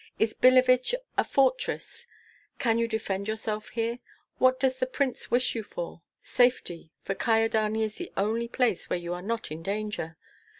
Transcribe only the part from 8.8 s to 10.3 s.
where you are not in danger.